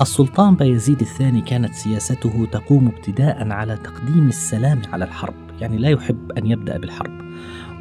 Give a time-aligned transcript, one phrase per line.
[0.00, 6.32] السلطان بايزيد الثاني كانت سياسته تقوم ابتداء على تقديم السلام على الحرب، يعني لا يحب
[6.32, 7.20] أن يبدأ بالحرب،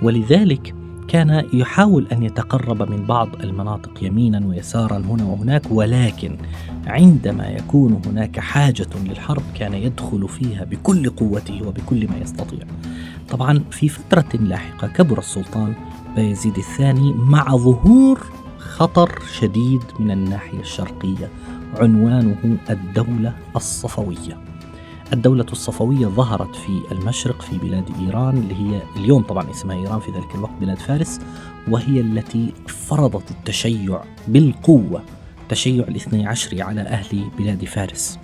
[0.01, 0.75] ولذلك
[1.07, 6.37] كان يحاول أن يتقرب من بعض المناطق يمينا ويسارا هنا وهناك ولكن
[6.87, 12.59] عندما يكون هناك حاجة للحرب كان يدخل فيها بكل قوته وبكل ما يستطيع.
[13.29, 15.73] طبعا في فترة لاحقة كبر السلطان
[16.15, 18.19] بايزيد الثاني مع ظهور
[18.57, 21.29] خطر شديد من الناحية الشرقية
[21.75, 24.37] عنوانه الدولة الصفوية.
[25.13, 30.11] الدولة الصفوية ظهرت في المشرق في بلاد إيران اللي هي اليوم طبعا اسمها إيران في
[30.11, 31.19] ذلك الوقت بلاد فارس
[31.67, 35.03] وهي التي فرضت التشيع بالقوة
[35.49, 38.19] تشيع الاثني عشري على أهل بلاد فارس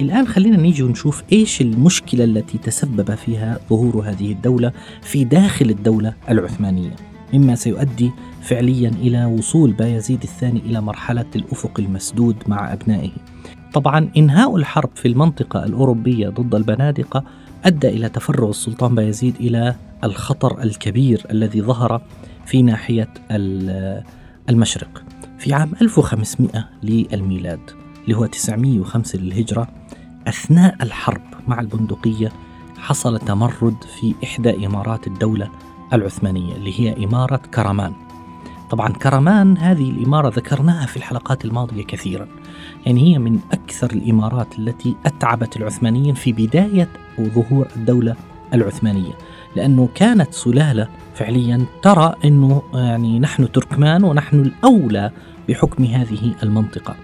[0.00, 4.72] الآن خلينا نيجي ونشوف إيش المشكلة التي تسبب فيها ظهور هذه الدولة
[5.02, 6.96] في داخل الدولة العثمانية
[7.32, 8.10] مما سيؤدي
[8.42, 13.10] فعليا إلى وصول بايزيد الثاني إلى مرحلة الأفق المسدود مع أبنائه.
[13.72, 17.24] طبعا إنهاء الحرب في المنطقة الأوروبية ضد البنادقة
[17.64, 22.02] أدى إلى تفرغ السلطان بايزيد إلى الخطر الكبير الذي ظهر
[22.46, 23.08] في ناحية
[24.50, 25.02] المشرق.
[25.38, 27.60] في عام 1500 للميلاد
[28.04, 29.68] اللي هو 905 للهجرة
[30.28, 32.32] أثناء الحرب مع البندقية
[32.78, 35.50] حصل تمرد في إحدى إمارات الدولة
[35.94, 37.92] العثمانية اللي هي إمارة كرمان.
[38.70, 42.28] طبعا كرمان هذه الإمارة ذكرناها في الحلقات الماضية كثيرا.
[42.86, 46.88] يعني هي من أكثر الإمارات التي أتعبت العثمانيين في بداية
[47.20, 48.16] ظهور الدولة
[48.54, 49.12] العثمانية.
[49.56, 55.10] لأنه كانت سلالة فعليا ترى أنه يعني نحن تركمان ونحن الأولى
[55.48, 56.96] بحكم هذه المنطقة.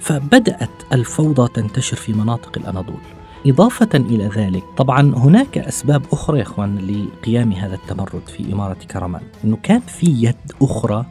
[0.00, 3.00] فبدأت الفوضى تنتشر في مناطق الأناضول.
[3.46, 9.22] إضافة إلى ذلك طبعا هناك أسباب أخرى يا إخوان لقيام هذا التمرد في إمارة كرمان.
[9.44, 11.04] أنه كان في يد أخرى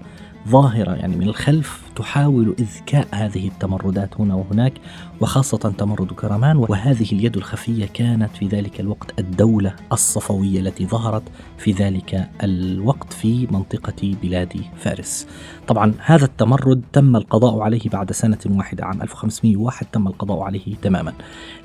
[0.50, 4.74] ظاهرة يعني من الخلف تحاول إذكاء هذه التمردات هنا وهناك
[5.22, 11.24] وخاصة تمرد كرمان وهذه اليد الخفية كانت في ذلك الوقت الدولة الصفوية التي ظهرت
[11.58, 15.28] في ذلك الوقت في منطقة بلاد فارس.
[15.68, 21.14] طبعا هذا التمرد تم القضاء عليه بعد سنة واحدة عام 1501 تم القضاء عليه تماما.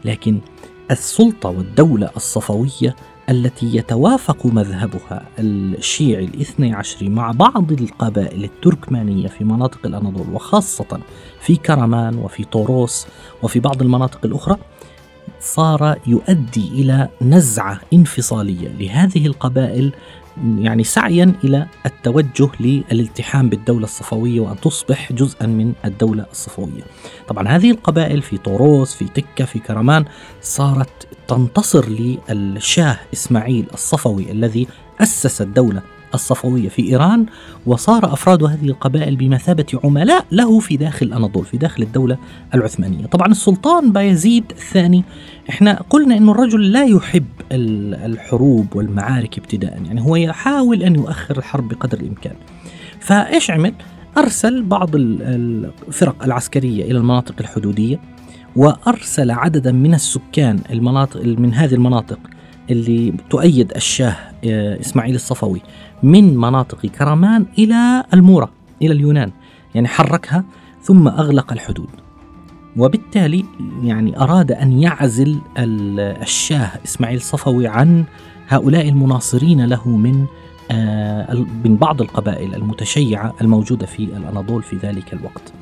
[0.04, 0.41] لكن
[0.91, 2.97] السلطة والدولة الصفوية
[3.30, 11.00] التي يتوافق مذهبها الشيعي الاثني عشري مع بعض القبائل التركمانية في مناطق الأناضول وخاصة
[11.40, 13.06] في كرمان وفي طوروس
[13.42, 14.56] وفي بعض المناطق الأخرى
[15.40, 19.92] صار يؤدي إلى نزعة انفصالية لهذه القبائل
[20.59, 26.82] يعني سعيا إلى التوجه للالتحام بالدولة الصفوية وأن تصبح جزءا من الدولة الصفوية.
[27.28, 30.04] طبعا هذه القبائل في طوروس في تكة في كرمان
[30.43, 34.66] صارت تنتصر للشاه إسماعيل الصفوي الذي
[35.00, 35.82] أسس الدولة
[36.14, 37.26] الصفوية في إيران
[37.66, 42.18] وصار أفراد هذه القبائل بمثابة عملاء له في داخل الأناضول في داخل الدولة
[42.54, 43.06] العثمانية.
[43.06, 45.04] طبعا السلطان بايزيد الثاني.
[45.50, 51.68] إحنا قلنا أن الرجل لا يحب الحروب والمعارك ابتداء يعني هو يحاول أن يؤخر الحرب
[51.68, 52.34] بقدر الإمكان.
[53.00, 53.74] فإيش عمل؟
[54.18, 58.00] أرسل بعض الفرق العسكرية إلى المناطق الحدودية
[58.56, 62.18] وأرسل عددا من السكان المناطق من هذه المناطق
[62.70, 65.62] اللي تؤيد الشاه آه، إسماعيل الصفوي
[66.02, 68.50] من مناطق كرمان إلى المورة
[68.82, 69.30] إلى اليونان
[69.74, 70.44] يعني حركها
[70.82, 71.88] ثم أغلق الحدود.
[72.76, 73.44] وبالتالي
[73.82, 78.04] يعني أراد أن يعزل الشاه إسماعيل الصفوي عن
[78.48, 80.26] هؤلاء المناصرين له من
[80.70, 81.34] آه،
[81.64, 85.52] من بعض القبائل المتشيعة الموجودة في الأناضول في ذلك الوقت.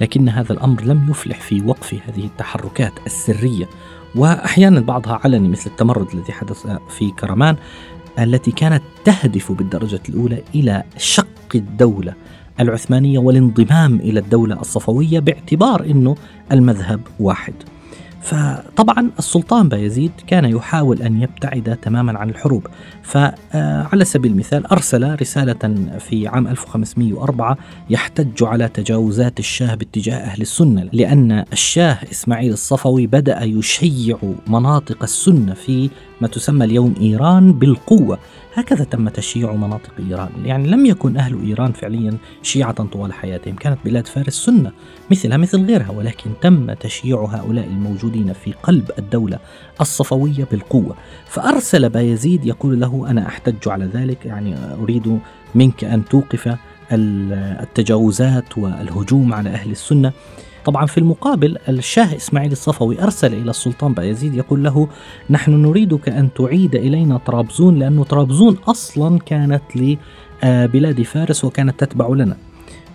[0.00, 3.66] لكن هذا الأمر لم يفلح في وقف هذه التحركات السرية
[4.14, 7.56] وأحيانا بعضها علني مثل التمرد الذي حدث في كرمان
[8.18, 12.14] التي كانت تهدف بالدرجة الأولى إلى شق الدولة
[12.60, 16.14] العثمانية والانضمام إلى الدولة الصفوية باعتبار أنه
[16.52, 17.54] المذهب واحد.
[18.20, 22.66] فطبعا السلطان بايزيد كان يحاول أن يبتعد تماما عن الحروب.
[23.02, 27.58] فعلى سبيل المثال أرسل رسالة في عام 1504
[27.90, 35.54] يحتج على تجاوزات الشاه باتجاه أهل السنة لأن الشاه إسماعيل الصفوي بدأ يشيع مناطق السنة
[35.54, 35.90] في
[36.20, 38.18] ما تسمى اليوم إيران بالقوة.
[38.54, 40.30] هكذا تم تشييع مناطق إيران.
[40.44, 43.54] يعني لم يكن أهل إيران فعليا شيعة طوال حياتهم.
[43.54, 44.72] كانت بلاد فارس سنة
[45.10, 49.38] مثلها مثل غيرها ولكن تم تشييع هؤلاء الموجودين في قلب الدولة
[49.80, 50.96] الصفوية بالقوة.
[51.26, 55.18] فأرسل بايزيد يقول له أنا أحتج على ذلك يعني أريد
[55.54, 56.56] منك أن توقف
[56.92, 60.12] التجاوزات والهجوم على أهل السنة.
[60.64, 64.88] طبعا في المقابل الشاه إسماعيل الصفوي أرسل إلى السلطان بايزيد يقول له
[65.30, 72.36] نحن نريدك أن تعيد إلينا طرابزون لأن طرابزون أصلا كانت لبلاد فارس وكانت تتبع لنا.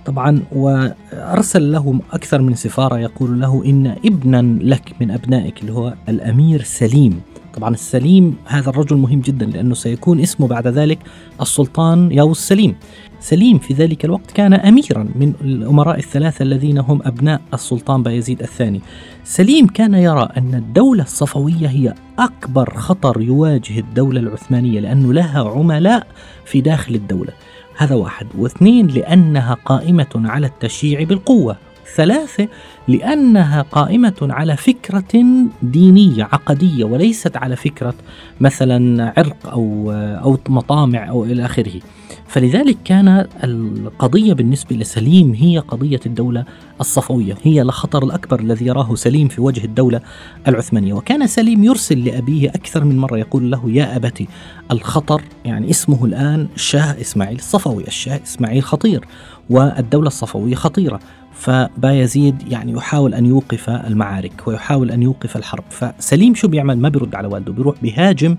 [0.06, 5.94] طبعا وأرسل له أكثر من سفارة يقول له إن ابنا لك من أبنائك اللي هو
[6.10, 7.22] الأمير سليم.
[7.56, 11.00] طبعا السليم هذا الرجل مهم جدا لأنه سيكون اسمه بعد ذلك
[11.42, 12.76] السلطان ياوس سليم.
[13.20, 18.82] سليم في ذلك الوقت كان أميرا من الأمراء الثلاثة الذين هم أبناء السلطان بايزيد الثاني.
[19.24, 26.08] سليم كان يرى أن الدولة الصفوية هي أكبر خطر يواجه الدولة العثمانية لأنه لها عملاء
[26.46, 27.34] في داخل الدولة.
[27.78, 28.28] هذا واحد.
[28.38, 31.58] واثنين لأنها قائمة على التشييع بالقوة.
[31.96, 32.48] ثلاثة
[32.88, 35.24] لأنها قائمة على فكرة
[35.64, 37.94] دينية عقدية وليست على فكرة
[38.42, 41.82] مثلا عرق أو أو مطامع أو إلى آخره.
[42.28, 46.46] فلذلك كان القضية بالنسبة لسليم هي قضية الدولة
[46.82, 50.02] الصفوية هي الخطر الأكبر الذي يراه سليم في وجه الدولة
[50.48, 50.94] العثمانية.
[50.94, 54.28] وكان سليم يرسل لأبيه أكثر من مرة يقول له يا أبتي
[54.72, 59.06] الخطر يعني اسمه الآن الشاه إسماعيل الصفوي الشاه إسماعيل خطير
[59.50, 61.00] والدولة الصفوية خطيرة.
[61.36, 65.64] فبايزيد يعني يحاول أن يوقف المعارك ويحاول أن يوقف الحرب.
[65.70, 68.38] فسليم شو بيعمل؟ ما بيرد على والده بيروح بيهاجم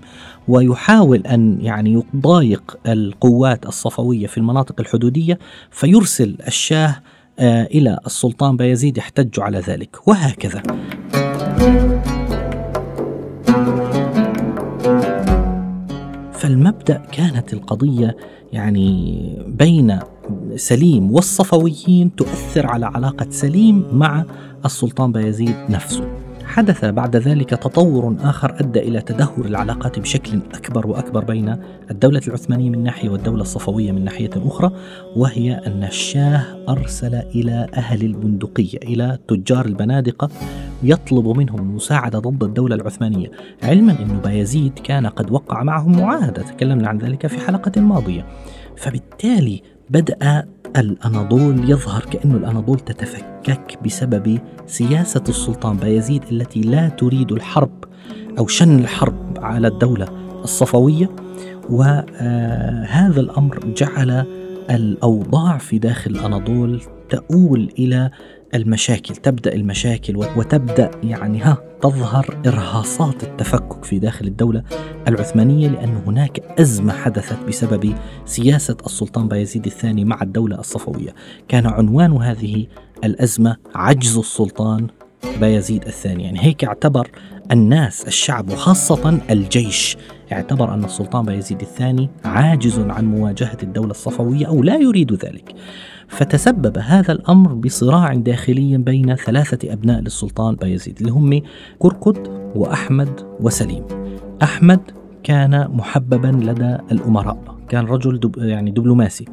[0.48, 5.38] ويحاول أن يعني يضايق القوات الصفوية في المناطق الحدودية
[5.70, 6.96] فيرسل الشاه
[7.38, 8.56] آه، إلى السلطان.
[8.56, 10.08] بايزيد يحتج على ذلك.
[10.08, 10.62] وهكذا.
[16.46, 18.16] فالمبدأ كانت القضية
[18.52, 19.98] يعني بين
[20.56, 24.24] سليم والصفويين تؤثر على علاقة سليم مع
[24.64, 26.25] السلطان بايزيد نفسه.
[26.56, 31.56] حدث بعد ذلك تطور آخر أدى إلى تدهور العلاقات بشكل أكبر وأكبر بين
[31.90, 34.70] الدولة العثمانية من ناحية والدولة الصفوية من ناحية أخرى
[35.16, 40.28] وهي أن الشاه أرسل إلى أهل البندقية إلى تجار البنادقة
[40.82, 43.30] يطلب منهم المساعدة ضد الدولة العثمانية.
[43.62, 46.42] علما أن بايزيد كان قد وقع معهم معاهدة.
[46.42, 48.26] تكلمنا عن ذلك في حلقة ماضية.
[48.76, 50.48] فبالتالي بدأ
[50.80, 57.84] الأناضول يظهر كأن الأناضول تتفكك بسبب سياسة السلطان بايزيد التي لا تريد الحرب
[58.38, 60.08] أو شن الحرب على الدولة
[60.44, 61.10] الصفوية.
[61.70, 64.24] وهذا الأمر جعل
[64.70, 68.10] الأوضاع في داخل الأناضول تؤول إلى
[68.56, 74.62] المشاكل تبدأ المشاكل وتبدأ يعني ها تظهر إرهاصات التفكك في داخل الدولة
[75.08, 77.94] العثمانية لأن هناك أزمة حدثت بسبب
[78.24, 81.14] سياسة السلطان بايزيد الثاني مع الدولة الصفوية.
[81.48, 82.66] كان عنوان هذه
[83.04, 84.86] الأزمة عجز السلطان
[85.40, 86.24] بايزيد الثاني.
[86.24, 87.10] يعني هيك اعتبر
[87.52, 89.96] الناس الشعب وخاصة الجيش
[90.32, 95.54] اعتبر أن السلطان بايزيد الثاني عاجز عن مواجهة الدولة الصفوية أو لا يريد ذلك.
[96.08, 101.40] فتسبب هذا الأمر بصراع داخلي بين ثلاثة أبناء للسلطان بايزيد اللي هم
[101.78, 103.84] كركد وأحمد وسليم.
[104.42, 104.80] أحمد
[105.22, 109.24] كان محببا لدى الأمراء كان رجل دب يعني دبلوماسي.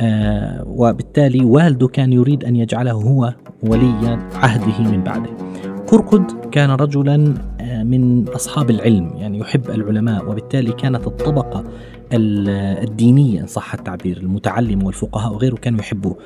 [0.00, 5.49] آه وبالتالي والده كان يريد أن يجعله هو ولي عهده من بعده.
[5.90, 11.64] كركد كان رجلا آه، من أصحاب العلم يعني يحب العلماء وبالتالي كانت الطبقة
[12.12, 16.18] الدينية إن صح التعبير المتعلم والفقهاء وغيره كانوا يحبوه.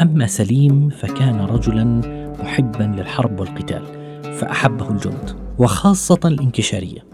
[0.00, 1.84] أما سليم فكان رجلا
[2.42, 3.82] محبا للحرب والقتال
[4.32, 7.04] فأحبه الجند وخاصة الإنكشارية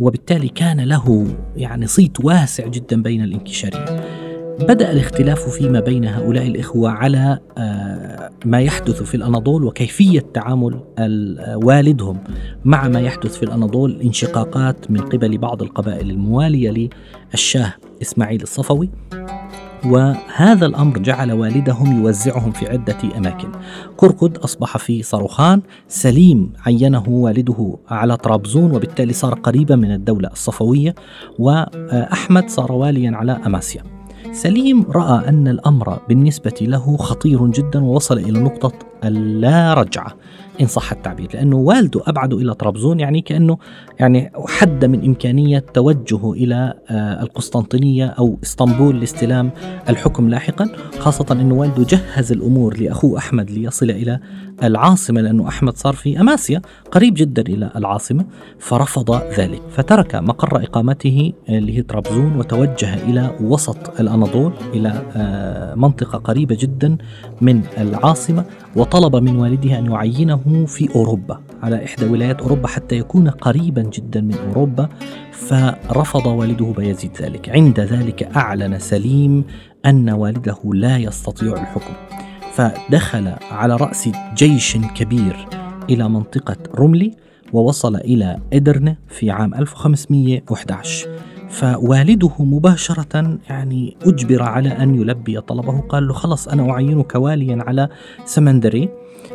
[0.00, 1.26] وبالتالي كان له
[1.56, 3.99] يعني صيت واسع جدا بين الانكشارية
[4.60, 10.80] بدأ الاختلاف فيما بين هؤلاء الإخوة على آه، ما يحدث في الأناضول وكيفية تعامل
[11.54, 12.18] والدهم
[12.64, 16.90] مع ما يحدث في الأناضول انشقاقات من قبل بعض القبائل الموالية
[17.32, 18.90] للشاه إسماعيل الصفوي.
[19.86, 23.48] وهذا الأمر جعل والدهم يوزعهم في عدة أماكن.
[23.96, 30.94] كركد أصبح في صاروخان سليم عينه والده على طرابزون وبالتالي صار قريبا من الدولة الصفوية
[31.38, 33.99] وأحمد صار واليا على أماسيا.
[34.32, 38.72] سليم رأى أن الأمر بالنسبة له خطير جدا ووصل إلى نقطة
[39.04, 40.14] اللا رجعة
[40.60, 43.58] إن صح التعبير لأنه والده أبعده إلى طرابزون يعني كأنه
[44.00, 49.50] يعني حد من إمكانية توجهه إلى آه، القسطنطينية أو إسطنبول لاستلام
[49.88, 54.20] الحكم لاحقا خاصة أنه والده جهز الأمور لأخوه أحمد ليصل إلى
[54.62, 58.24] العاصمة لأنه أحمد صار في أماسيا قريب جدا إلى العاصمة
[58.58, 66.18] فرفض ذلك فترك مقر إقامته اللي هي طرابزون وتوجه إلى وسط الأناضول إلى آه، منطقة
[66.18, 66.96] قريبة جدا
[67.40, 68.44] من العاصمة
[68.90, 74.20] وطلب من والده أن يعينه في أوروبا على إحدى ولايات أوروبا حتى يكون قريبا جدا
[74.20, 74.88] من أوروبا
[75.32, 77.48] فرفض والده بايزيد ذلك.
[77.48, 79.44] عند ذلك أعلن سليم
[79.86, 81.92] أن والده لا يستطيع الحكم
[82.52, 85.46] فدخل على رأس جيش كبير
[85.90, 87.10] إلى منطقة رملي
[87.52, 91.08] ووصل إلى إدرنة في عام 1511
[91.50, 95.80] فوالده مباشرة يعني أجبر على أن يلبي طلبه.
[95.80, 97.88] قال له خلص أنا أعينك واليا على
[98.24, 98.88] سمندري.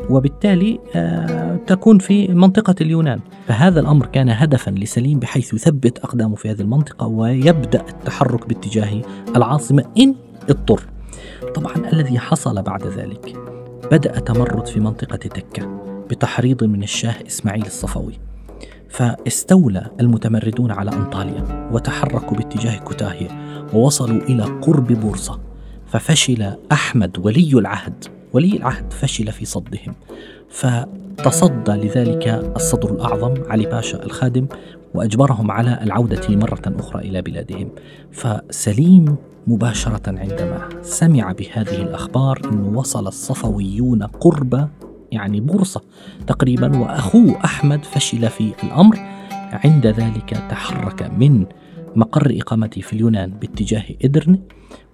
[0.09, 3.19] وبالتالي آه، تكون في منطقة اليونان.
[3.47, 9.01] فهذا الأمر كان هدفا لسليم بحيث يثبت أقدامه في هذه المنطقة ويبدأ التحرك باتجاه
[9.35, 10.15] العاصمة إن
[10.49, 10.81] اضطر.
[11.55, 13.37] طبعا الذي حصل بعد ذلك
[13.91, 18.13] بدأ تمرد في منطقة تكة بتحريض من الشاه إسماعيل الصفوي.
[18.95, 23.27] فاستولى المتمردون على أنطاليا وتحركوا باتجاه كوتاهية
[23.73, 25.39] ووصلوا إلى قرب بورصة
[25.87, 29.95] ففشل أحمد ولي العهد ولي العهد فشل في صدهم
[30.49, 34.47] فتصدى لذلك الصدر الأعظم علي باشا الخادم
[34.93, 37.69] وأجبرهم على العودة مرة أخرى إلى بلادهم
[38.11, 39.15] فسليم
[39.47, 44.69] مباشرة عندما سمع بهذه الأخبار أنه وصل الصفويون قرب
[45.15, 45.81] يعني بورصة.
[46.27, 48.97] تقريبا وأخوه أحمد فشل في الأمر.
[49.51, 51.45] عند ذلك تحرك من
[51.95, 54.39] مقر إقامته في اليونان باتجاه إدرن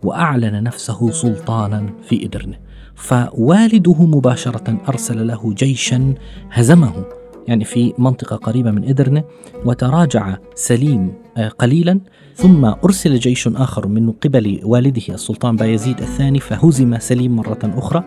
[0.04, 2.54] وأعلن نفسه سلطانا في إدرن.
[2.96, 6.14] فوالده مباشرة أرسل له جيشا
[6.52, 7.06] هزمه.
[7.48, 9.24] يعني في منطقة قريبة من إدرنة
[9.66, 12.00] وتراجع سليم آه، قليلا.
[12.36, 18.04] ثم أرسل جيش آخر من قبل والده السلطان بايزيد الثاني فهزم سليم مرة أخرى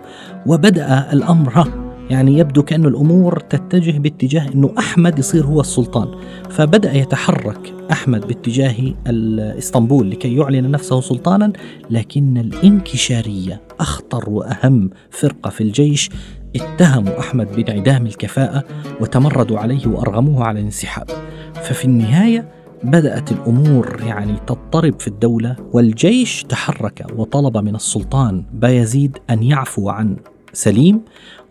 [0.47, 1.84] وبدأ الأمر.
[2.11, 6.09] يعني يبدو كأن الأمور تتجه باتجاه أنه أحمد يصير هو السلطان.
[6.51, 8.75] فبدأ يتحرك أحمد باتجاه
[9.59, 11.53] اسطنبول لكي يعلن نفسه سلطانا
[11.91, 16.11] لكن الانكشارية أخطر وأهم فرقة في الجيش.
[16.57, 18.65] اتهموا أحمد بانعدام الكفاءة
[19.01, 21.07] وتمردوا عليه وأرغموه على الانسحاب.
[21.55, 22.49] ففي النهاية
[22.85, 30.17] بدأت الأمور يعني تضطرب في الدولة والجيش تحرك وطلب من السلطان بايزيد أن يعفو عن
[30.55, 31.01] سليم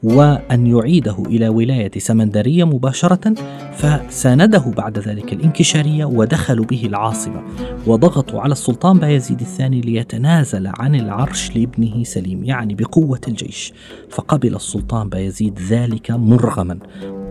[0.03, 3.33] وأن يعيده إلى ولاية سمندرية مباشرة
[3.73, 7.43] فسانده بعد ذلك الانكشارية ودخلوا به العاصمة
[7.87, 13.73] وضغطوا على السلطان بايزيد الثاني ليتنازل عن العرش لابنه سليم يعني بقوة الجيش.
[14.09, 16.79] فقبل السلطان بايزيد ذلك مرغما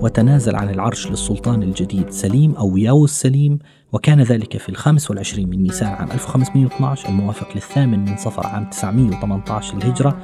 [0.00, 3.58] وتنازل عن العرش للسلطان الجديد سليم أو ياوس سليم
[3.92, 9.76] وكان ذلك في الخامس والعشرين من نيسان عام 1512 الموافق للثامن من صفر عام 918
[9.76, 10.18] للهجرة.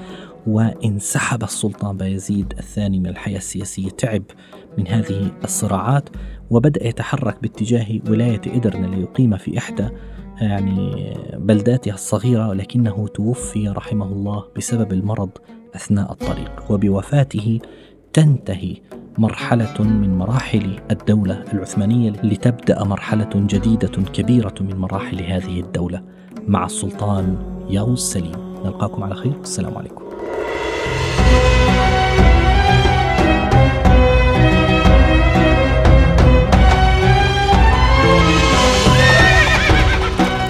[0.49, 3.89] وانسحب السلطان بايزيد الثاني من الحياة السياسية.
[3.89, 4.23] تعب
[4.79, 6.09] من هذه الصراعات
[6.51, 9.89] وبدأ يتحرك باتجاه ولاية إدرن ليقيم في إحدى
[10.41, 15.31] يعني بلداتها الصغيرة لكنه توفي رحمه الله بسبب المرض
[15.75, 16.71] أثناء الطريق.
[16.71, 17.61] وبوفاته
[18.13, 18.77] تنتهي
[19.19, 26.03] مرحلة من مراحل الدولة العثمانية لتبدأ مرحلة جديدة كبيرة من مراحل هذه الدولة
[26.47, 27.37] مع السلطان
[27.71, 28.49] ياوس سليم.
[28.65, 29.39] نلقاكم على خير.
[29.39, 30.08] والسلام عليكم.